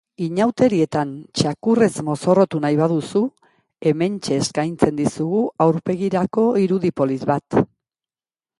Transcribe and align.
Inauterietan 0.25 1.09
txakurrez 1.41 1.89
mozorrotu 2.07 2.61
nahi 2.63 2.79
baduzu, 2.79 3.21
hementxe 3.91 4.39
eskaintzen 4.45 4.97
dizugu 5.03 5.45
aurpegirako 5.69 6.47
irudi 6.67 6.95
polit 7.03 7.29
bat. 7.33 7.63